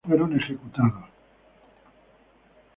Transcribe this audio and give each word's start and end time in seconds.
Los 0.03 0.17
líderes 0.19 0.45
fueron 0.47 0.57
ejecutados. 0.57 1.09